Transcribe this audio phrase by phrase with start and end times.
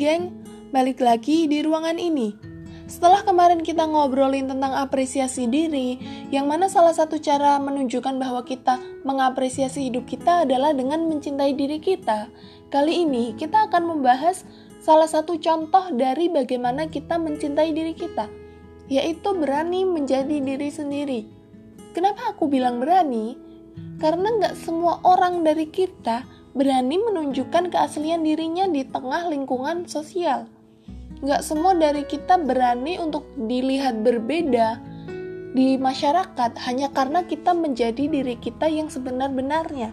[0.00, 0.32] geng,
[0.72, 2.32] balik lagi di ruangan ini.
[2.88, 6.00] Setelah kemarin kita ngobrolin tentang apresiasi diri,
[6.32, 11.84] yang mana salah satu cara menunjukkan bahwa kita mengapresiasi hidup kita adalah dengan mencintai diri
[11.84, 12.32] kita.
[12.72, 14.48] Kali ini kita akan membahas
[14.80, 18.24] salah satu contoh dari bagaimana kita mencintai diri kita,
[18.88, 21.20] yaitu berani menjadi diri sendiri.
[21.92, 23.36] Kenapa aku bilang berani?
[24.00, 30.50] Karena nggak semua orang dari kita berani menunjukkan keaslian dirinya di tengah lingkungan sosial.
[31.20, 34.80] Nggak semua dari kita berani untuk dilihat berbeda
[35.52, 39.92] di masyarakat hanya karena kita menjadi diri kita yang sebenar-benarnya.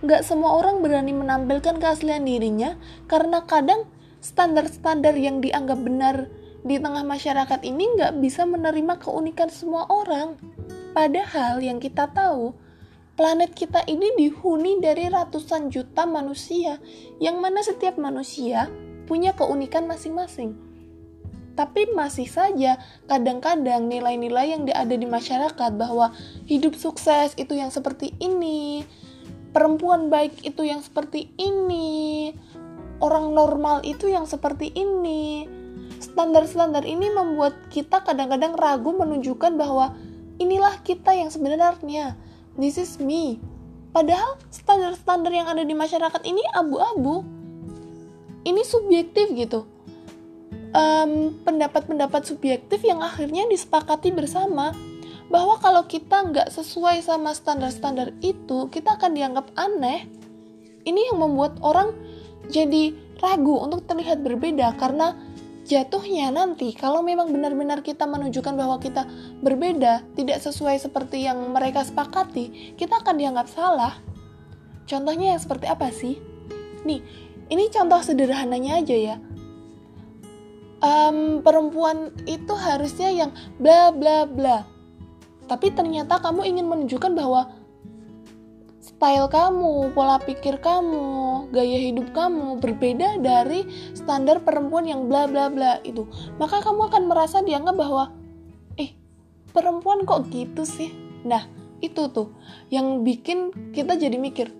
[0.00, 2.74] Nggak semua orang berani menampilkan keaslian dirinya
[3.04, 3.84] karena kadang
[4.20, 6.28] standar-standar yang dianggap benar
[6.60, 10.36] di tengah masyarakat ini nggak bisa menerima keunikan semua orang.
[10.90, 12.52] Padahal yang kita tahu,
[13.20, 16.80] Planet kita ini dihuni dari ratusan juta manusia,
[17.20, 18.72] yang mana setiap manusia
[19.04, 20.56] punya keunikan masing-masing.
[21.52, 26.16] Tapi masih saja kadang-kadang nilai-nilai yang ada di masyarakat bahwa
[26.48, 28.88] hidup sukses itu yang seperti ini,
[29.52, 32.32] perempuan baik itu yang seperti ini,
[33.04, 35.44] orang normal itu yang seperti ini.
[36.00, 39.92] Standar-standar ini membuat kita kadang-kadang ragu menunjukkan bahwa
[40.40, 41.76] inilah kita yang sebenarnya
[42.56, 43.38] this is me.
[43.90, 47.26] Padahal standar-standar yang ada di masyarakat ini abu-abu.
[48.46, 49.66] Ini subjektif gitu.
[51.42, 54.70] pendapat-pendapat um, subjektif yang akhirnya disepakati bersama
[55.26, 60.06] bahwa kalau kita nggak sesuai sama standar-standar itu, kita akan dianggap aneh.
[60.86, 61.90] Ini yang membuat orang
[62.50, 65.14] jadi ragu untuk terlihat berbeda karena
[65.64, 69.04] jatuhnya nanti kalau memang benar-benar kita menunjukkan bahwa kita
[69.44, 73.98] berbeda, tidak sesuai seperti yang mereka sepakati, kita akan dianggap salah.
[74.88, 76.18] Contohnya yang seperti apa sih?
[76.82, 77.04] Nih,
[77.52, 79.16] ini contoh sederhananya aja ya.
[80.80, 84.64] Um, perempuan itu harusnya yang bla bla bla.
[85.44, 87.59] Tapi ternyata kamu ingin menunjukkan bahwa
[89.00, 93.64] style kamu, pola pikir kamu, gaya hidup kamu berbeda dari
[93.96, 96.04] standar perempuan yang bla bla bla itu.
[96.36, 98.12] Maka kamu akan merasa dianggap bahwa
[98.76, 98.92] eh
[99.56, 100.92] perempuan kok gitu sih.
[101.24, 101.48] Nah,
[101.80, 102.36] itu tuh
[102.68, 104.52] yang bikin kita jadi mikir,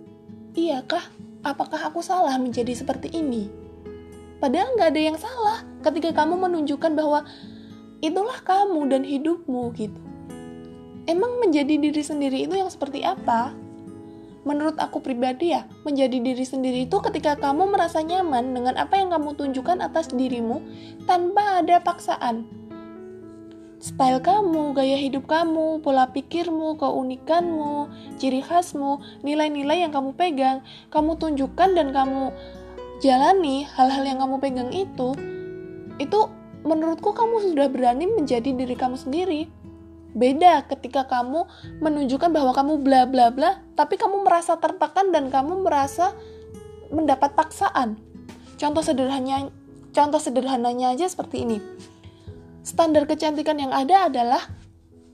[0.57, 1.05] iyakah?
[1.45, 3.53] Apakah aku salah menjadi seperti ini?
[4.41, 7.29] Padahal nggak ada yang salah ketika kamu menunjukkan bahwa
[8.01, 10.01] itulah kamu dan hidupmu gitu.
[11.05, 13.60] Emang menjadi diri sendiri itu yang seperti apa?
[14.45, 19.13] Menurut aku pribadi ya, menjadi diri sendiri itu ketika kamu merasa nyaman dengan apa yang
[19.13, 20.65] kamu tunjukkan atas dirimu
[21.05, 22.49] tanpa ada paksaan.
[23.81, 27.89] Style kamu, gaya hidup kamu, pola pikirmu, keunikanmu,
[28.21, 30.61] ciri khasmu, nilai-nilai yang kamu pegang,
[30.93, 32.29] kamu tunjukkan dan kamu
[33.01, 35.17] jalani hal-hal yang kamu pegang itu,
[35.97, 36.21] itu
[36.61, 39.49] menurutku kamu sudah berani menjadi diri kamu sendiri
[40.11, 41.47] Beda ketika kamu
[41.79, 46.15] menunjukkan bahwa kamu bla bla bla, tapi kamu merasa tertekan dan kamu merasa
[46.91, 47.95] mendapat paksaan.
[48.59, 49.55] Contoh sederhananya,
[49.95, 51.59] contoh sederhananya aja seperti ini.
[52.67, 54.43] Standar kecantikan yang ada adalah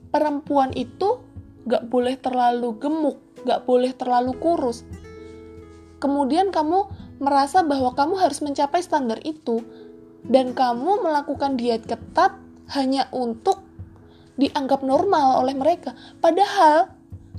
[0.09, 1.21] perempuan itu
[1.69, 4.83] gak boleh terlalu gemuk, gak boleh terlalu kurus.
[6.01, 6.89] Kemudian kamu
[7.21, 9.61] merasa bahwa kamu harus mencapai standar itu,
[10.25, 12.35] dan kamu melakukan diet ketat
[12.73, 13.66] hanya untuk
[14.37, 15.97] dianggap normal oleh mereka.
[16.21, 16.93] Padahal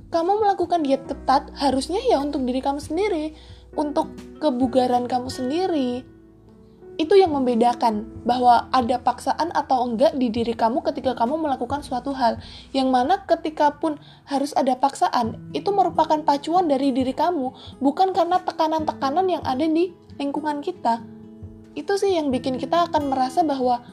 [0.09, 3.37] kamu melakukan diet ketat harusnya ya untuk diri kamu sendiri,
[3.77, 4.11] untuk
[4.43, 6.05] kebugaran kamu sendiri.
[6.99, 12.11] Itu yang membedakan bahwa ada paksaan atau enggak di diri kamu ketika kamu melakukan suatu
[12.11, 12.43] hal.
[12.75, 18.43] Yang mana ketika pun harus ada paksaan, itu merupakan pacuan dari diri kamu, bukan karena
[18.43, 20.99] tekanan-tekanan yang ada di lingkungan kita.
[21.79, 23.87] Itu sih yang bikin kita akan merasa bahwa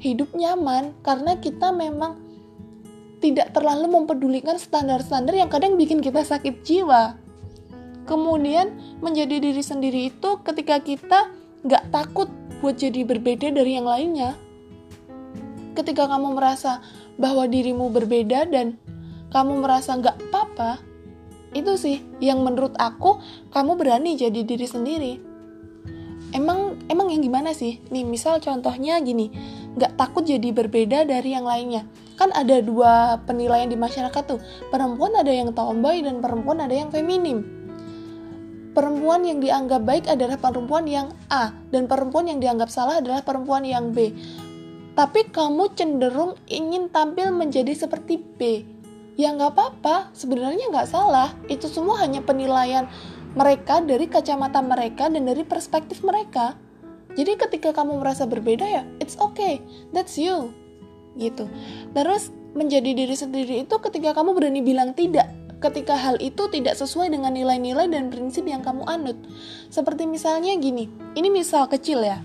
[0.00, 2.29] hidup nyaman karena kita memang
[3.20, 7.20] tidak terlalu mempedulikan standar-standar yang kadang bikin kita sakit jiwa.
[8.08, 8.74] Kemudian
[9.04, 11.30] menjadi diri sendiri itu ketika kita
[11.62, 12.32] nggak takut
[12.64, 14.34] buat jadi berbeda dari yang lainnya.
[15.76, 16.80] Ketika kamu merasa
[17.20, 18.80] bahwa dirimu berbeda dan
[19.30, 20.80] kamu merasa nggak apa-apa,
[21.54, 23.20] itu sih yang menurut aku
[23.52, 25.12] kamu berani jadi diri sendiri.
[26.30, 27.84] Emang emang yang gimana sih?
[27.92, 29.30] Nih misal contohnya gini,
[29.76, 31.86] nggak takut jadi berbeda dari yang lainnya
[32.20, 34.36] kan ada dua penilaian di masyarakat tuh.
[34.68, 37.40] Perempuan ada yang tomboy dan perempuan ada yang feminim.
[38.76, 43.64] Perempuan yang dianggap baik adalah perempuan yang A dan perempuan yang dianggap salah adalah perempuan
[43.64, 44.12] yang B.
[44.92, 48.68] Tapi kamu cenderung ingin tampil menjadi seperti B.
[49.16, 50.12] Ya nggak apa-apa.
[50.12, 51.32] Sebenarnya nggak salah.
[51.48, 52.84] Itu semua hanya penilaian
[53.32, 56.52] mereka dari kacamata mereka dan dari perspektif mereka.
[57.16, 60.54] Jadi ketika kamu merasa berbeda ya, it's okay, that's you.
[61.20, 61.44] Gitu.
[61.92, 65.30] Terus menjadi diri sendiri itu ketika kamu berani bilang tidak
[65.60, 69.20] ketika hal itu tidak sesuai dengan nilai-nilai dan prinsip yang kamu anut.
[69.68, 72.18] Seperti misalnya gini, ini misal kecil ya.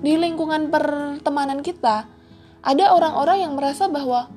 [0.00, 2.08] Di lingkungan pertemanan kita,
[2.64, 4.32] ada orang-orang yang merasa bahwa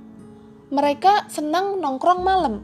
[0.68, 2.60] mereka senang nongkrong malam.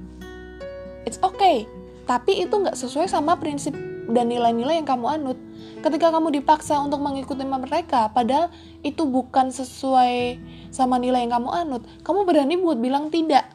[1.07, 1.63] It's okay,
[2.03, 3.71] tapi itu nggak sesuai sama prinsip
[4.07, 5.37] dan nilai-nilai yang kamu anut.
[5.83, 8.49] Ketika kamu dipaksa untuk mengikuti mereka, padahal
[8.81, 10.41] itu bukan sesuai
[10.73, 13.45] sama nilai yang kamu anut, kamu berani buat bilang tidak.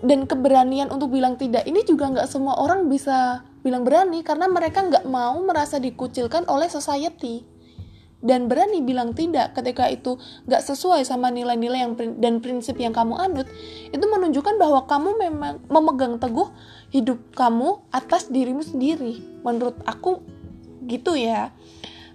[0.00, 4.80] Dan keberanian untuk bilang tidak ini juga nggak semua orang bisa bilang berani karena mereka
[4.80, 7.44] nggak mau merasa dikucilkan oleh society
[8.20, 13.16] dan berani bilang tidak ketika itu gak sesuai sama nilai-nilai yang dan prinsip yang kamu
[13.16, 13.48] anut
[13.88, 16.52] itu menunjukkan bahwa kamu memang memegang teguh
[16.92, 19.24] hidup kamu atas dirimu sendiri.
[19.40, 20.20] Menurut aku
[20.84, 21.54] gitu ya.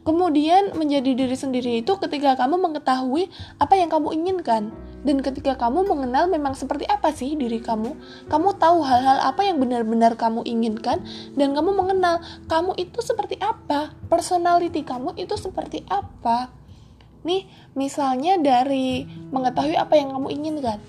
[0.05, 3.25] Kemudian menjadi diri sendiri itu ketika kamu mengetahui
[3.57, 4.69] apa yang kamu inginkan
[5.05, 7.93] dan ketika kamu mengenal memang seperti apa sih diri kamu,
[8.25, 11.05] kamu tahu hal-hal apa yang benar-benar kamu inginkan
[11.37, 16.49] dan kamu mengenal kamu itu seperti apa, personality kamu itu seperti apa.
[17.21, 17.45] Nih,
[17.77, 20.81] misalnya dari mengetahui apa yang kamu inginkan.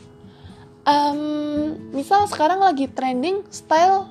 [0.86, 4.08] Um, misal sekarang lagi trending style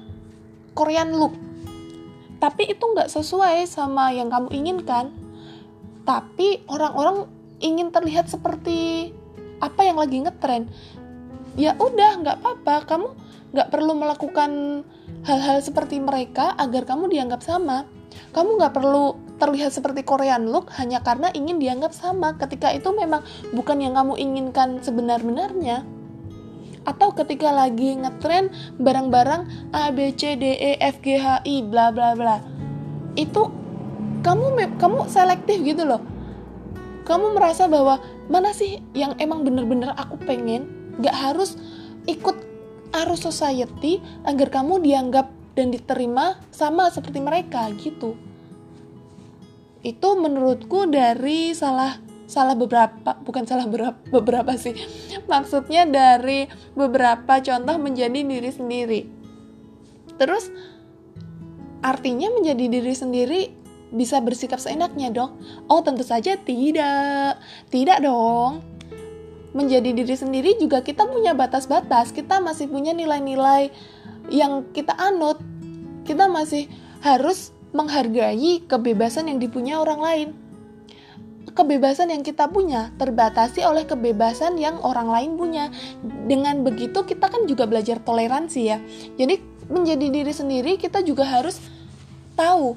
[0.77, 1.33] Korean look,
[2.37, 5.09] tapi itu nggak sesuai sama yang kamu inginkan.
[6.05, 7.25] Tapi orang-orang
[7.57, 9.09] ingin terlihat seperti
[9.65, 10.69] apa yang lagi ngetren?
[11.57, 12.75] Ya udah nggak apa-apa.
[12.85, 13.07] Kamu
[13.55, 14.51] nggak perlu melakukan
[15.23, 17.87] hal-hal seperti mereka agar kamu dianggap sama.
[18.31, 22.35] Kamu nggak perlu terlihat seperti Korean look hanya karena ingin dianggap sama.
[22.35, 25.83] Ketika itu memang bukan yang kamu inginkan sebenar-benarnya.
[26.85, 31.89] Atau ketika lagi ngetren barang-barang A B C D E F G H I bla
[31.89, 32.37] bla bla.
[33.17, 33.49] Itu
[34.21, 36.03] kamu kamu selektif gitu loh.
[37.05, 38.01] Kamu merasa bahwa
[38.31, 40.93] mana sih yang emang bener-bener aku pengen?
[41.01, 41.59] Gak harus
[42.09, 42.37] ikut
[42.95, 48.15] arus society agar kamu dianggap dan diterima sama seperti mereka gitu.
[49.85, 54.73] Itu menurutku dari salah salah beberapa bukan salah beberapa, beberapa sih.
[55.29, 59.01] Maksudnya dari beberapa contoh menjadi diri sendiri.
[60.17, 60.49] Terus
[61.85, 63.41] artinya menjadi diri sendiri
[63.95, 65.39] bisa bersikap seenaknya dong?
[65.71, 67.39] Oh, tentu saja tidak.
[67.71, 68.59] Tidak dong.
[69.55, 72.11] Menjadi diri sendiri juga kita punya batas-batas.
[72.11, 73.71] Kita masih punya nilai-nilai
[74.27, 75.39] yang kita anut.
[76.03, 76.67] Kita masih
[77.01, 80.29] harus menghargai kebebasan yang dipunya orang lain.
[81.55, 85.71] Kebebasan yang kita punya terbatasi oleh kebebasan yang orang lain punya.
[86.03, 88.83] Dengan begitu kita kan juga belajar toleransi ya.
[89.15, 89.39] Jadi
[89.71, 91.57] menjadi diri sendiri kita juga harus
[92.35, 92.75] tahu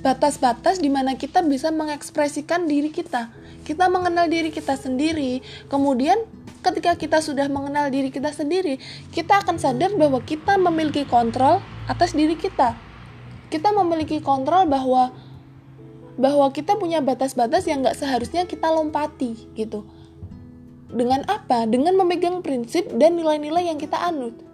[0.00, 3.32] batas-batas di mana kita bisa mengekspresikan diri kita.
[3.64, 5.44] Kita mengenal diri kita sendiri.
[5.68, 6.16] Kemudian
[6.60, 8.80] ketika kita sudah mengenal diri kita sendiri,
[9.12, 12.76] kita akan sadar bahwa kita memiliki kontrol atas diri kita.
[13.52, 15.12] Kita memiliki kontrol bahwa
[16.20, 19.88] bahwa kita punya batas-batas yang nggak seharusnya kita lompati gitu.
[20.90, 21.64] Dengan apa?
[21.70, 24.49] Dengan memegang prinsip dan nilai-nilai yang kita anut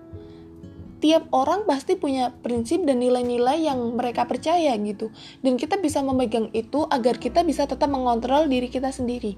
[0.99, 5.13] tiap orang pasti punya prinsip dan nilai-nilai yang mereka percaya gitu.
[5.45, 9.37] Dan kita bisa memegang itu agar kita bisa tetap mengontrol diri kita sendiri.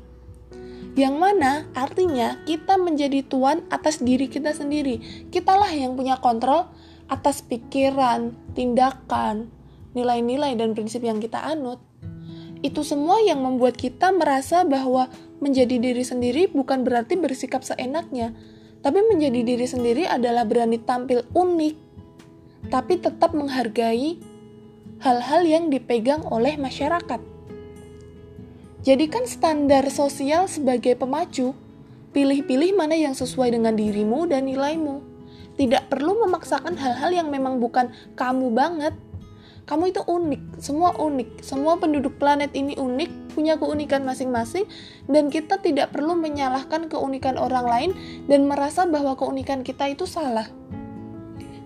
[0.98, 4.98] Yang mana artinya kita menjadi tuan atas diri kita sendiri.
[5.30, 6.66] Kitalah yang punya kontrol
[7.06, 9.48] atas pikiran, tindakan,
[9.94, 11.78] nilai-nilai dan prinsip yang kita anut.
[12.60, 15.06] Itu semua yang membuat kita merasa bahwa
[15.38, 18.34] menjadi diri sendiri bukan berarti bersikap seenaknya,
[18.78, 21.74] tapi menjadi diri sendiri adalah berani tampil unik,
[22.70, 24.18] tapi tetap menghargai
[25.02, 27.20] hal-hal yang dipegang oleh masyarakat.
[28.86, 31.54] Jadikan standar sosial sebagai pemacu,
[32.14, 35.02] pilih-pilih mana yang sesuai dengan dirimu dan nilaimu.
[35.58, 38.94] Tidak perlu memaksakan hal-hal yang memang bukan kamu banget.
[39.66, 41.42] Kamu itu unik, semua unik.
[41.42, 44.66] Semua penduduk planet ini unik, punya keunikan masing-masing
[45.06, 47.90] dan kita tidak perlu menyalahkan keunikan orang lain
[48.26, 50.50] dan merasa bahwa keunikan kita itu salah.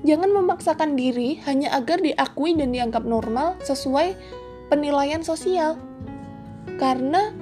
[0.05, 4.13] Jangan memaksakan diri hanya agar diakui dan dianggap normal sesuai
[4.69, 5.81] penilaian sosial.
[6.77, 7.33] Karena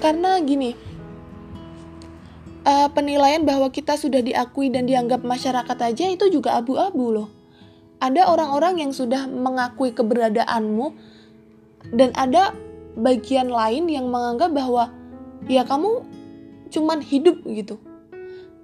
[0.00, 0.72] karena gini,
[2.64, 7.28] uh, penilaian bahwa kita sudah diakui dan dianggap masyarakat aja itu juga abu-abu loh.
[8.00, 10.86] Ada orang-orang yang sudah mengakui keberadaanmu
[11.92, 12.56] dan ada
[12.94, 14.90] bagian lain yang menganggap bahwa
[15.50, 16.02] ya kamu
[16.70, 17.78] cuman hidup gitu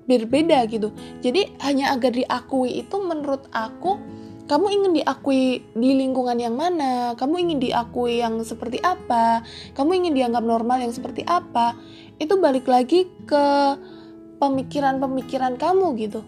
[0.08, 0.90] berbeda gitu
[1.22, 3.98] jadi hanya agar diakui itu menurut aku
[4.50, 9.46] kamu ingin diakui di lingkungan yang mana, kamu ingin diakui yang seperti apa,
[9.78, 11.78] kamu ingin dianggap normal yang seperti apa,
[12.18, 13.46] itu balik lagi ke
[14.42, 16.26] pemikiran-pemikiran kamu gitu.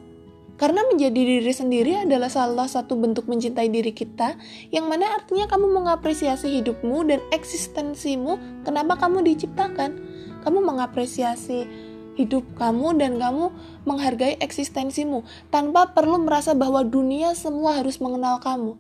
[0.62, 4.38] Karena menjadi diri sendiri adalah salah satu bentuk mencintai diri kita,
[4.71, 9.99] yang mana artinya kamu mengapresiasi hidupmu dan eksistensimu, kenapa kamu diciptakan.
[10.47, 11.66] Kamu mengapresiasi
[12.14, 13.50] hidup kamu dan kamu
[13.90, 18.78] menghargai eksistensimu tanpa perlu merasa bahwa dunia semua harus mengenal kamu.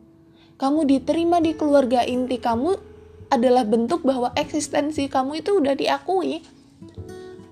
[0.62, 2.78] Kamu diterima di keluarga inti kamu
[3.34, 6.46] adalah bentuk bahwa eksistensi kamu itu udah diakui.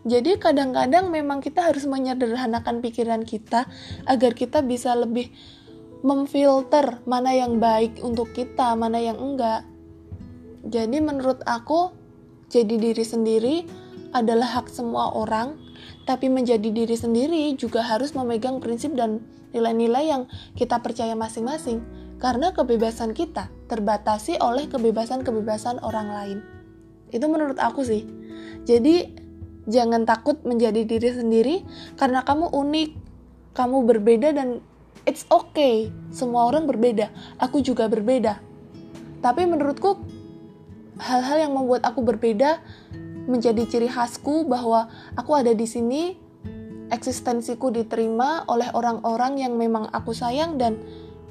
[0.08, 3.68] Jadi kadang-kadang memang kita harus menyederhanakan pikiran kita
[4.08, 5.28] agar kita bisa lebih
[6.00, 9.68] memfilter mana yang baik untuk kita, mana yang enggak.
[10.64, 11.92] Jadi menurut aku
[12.48, 13.56] jadi diri sendiri
[14.16, 15.70] adalah hak semua orang
[16.08, 19.22] tapi menjadi diri sendiri juga harus memegang prinsip dan
[19.54, 20.22] nilai-nilai yang
[20.54, 21.82] kita percaya masing-masing,
[22.22, 26.38] karena kebebasan kita terbatasi oleh kebebasan-kebebasan orang lain.
[27.10, 28.06] Itu menurut aku sih.
[28.66, 29.10] Jadi,
[29.68, 31.56] jangan takut menjadi diri sendiri
[32.00, 32.90] karena kamu unik,
[33.52, 34.64] kamu berbeda dan
[35.04, 35.92] it's okay.
[36.14, 38.40] Semua orang berbeda, aku juga berbeda.
[39.20, 40.00] Tapi menurutku
[41.00, 42.60] hal-hal yang membuat aku berbeda
[43.28, 46.16] menjadi ciri khasku bahwa aku ada di sini,
[46.90, 50.80] eksistensiku diterima oleh orang-orang yang memang aku sayang dan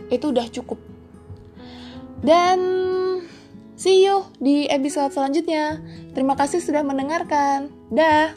[0.10, 0.80] itu udah cukup.
[2.20, 2.60] Dan
[3.80, 5.80] see you di episode selanjutnya.
[6.12, 7.72] Terima kasih sudah mendengarkan.
[7.88, 8.36] Dah.